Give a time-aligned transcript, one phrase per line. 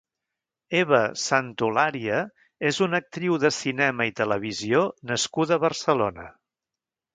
[0.77, 2.21] Eva Santolaria
[2.71, 6.29] és una actriu de cinema i televisió nascuda a Barcelona.